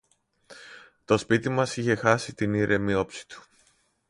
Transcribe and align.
Το 1.05 1.17
σπίτι 1.17 1.49
μας 1.49 1.77
είχε 1.77 1.95
χάσει 1.95 2.33
την 2.33 2.53
ήρεμη 2.53 2.93
όψη 2.93 3.27
του. 3.27 3.43